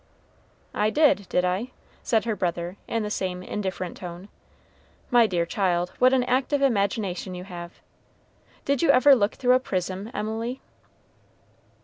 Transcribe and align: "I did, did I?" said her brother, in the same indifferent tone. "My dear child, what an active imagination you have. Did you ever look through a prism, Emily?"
"I 0.73 0.89
did, 0.89 1.29
did 1.29 1.45
I?" 1.45 1.69
said 2.01 2.25
her 2.25 2.35
brother, 2.35 2.75
in 2.87 3.03
the 3.03 3.11
same 3.11 3.43
indifferent 3.43 3.97
tone. 3.97 4.29
"My 5.11 5.27
dear 5.27 5.45
child, 5.45 5.91
what 5.99 6.11
an 6.11 6.23
active 6.23 6.63
imagination 6.63 7.35
you 7.35 7.43
have. 7.43 7.73
Did 8.65 8.81
you 8.81 8.89
ever 8.89 9.13
look 9.13 9.35
through 9.35 9.53
a 9.53 9.59
prism, 9.59 10.09
Emily?" 10.11 10.59